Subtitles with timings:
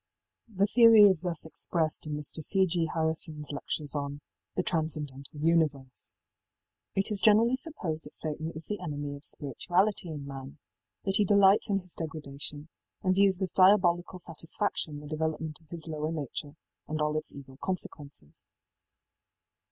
[0.47, 2.43] The theory is thus expressed in Mr.
[2.43, 2.65] C.
[2.65, 2.87] G.
[2.91, 4.19] Harrisonís lectures on
[4.57, 6.09] ëThe Transcendental Universeí:
[6.97, 10.57] ëIt is generally supposed that Satan is the enemy of spirituality in man;
[11.03, 12.67] that he delights in his degradation,
[13.03, 16.55] and views with diabolical satisfaction the development of his lower nature
[16.87, 18.43] and all its evil consequences.